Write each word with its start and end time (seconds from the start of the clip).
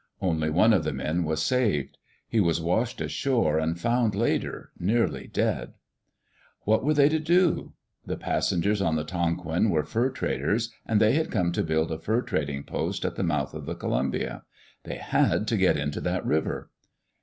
Only 0.19 0.49
one 0.49 0.73
of 0.73 0.83
the 0.83 0.93
men 0.93 1.25
was 1.25 1.43
saved. 1.43 1.99
He 2.27 2.39
was 2.39 2.59
washed 2.59 2.99
ashore 3.01 3.59
and 3.59 3.79
found 3.79 4.15
later, 4.15 4.71
nearly 4.79 5.27
dead. 5.27 5.73
What 6.63 6.83
were 6.83 6.95
they 6.95 7.07
to 7.09 7.19
do? 7.19 7.73
The 8.03 8.17
passengers 8.17 8.81
on 8.81 8.95
the 8.95 9.03
Tonquin 9.03 9.69
were 9.69 9.83
fur 9.83 10.09
traders, 10.09 10.73
and 10.87 10.99
they 10.99 11.11
had 11.13 11.29
come 11.29 11.51
to 11.51 11.61
build 11.61 11.91
a 11.91 11.99
fur 11.99 12.23
trading 12.23 12.63
post 12.63 13.05
at 13.05 13.13
the 13.15 13.21
mouth 13.21 13.53
of 13.53 13.67
the 13.67 13.75
Columbia. 13.75 14.41
They 14.85 14.95
had 14.95 15.47
to 15.49 15.55
get 15.55 15.77
into 15.77 16.01
that 16.01 16.25
river. 16.25 16.71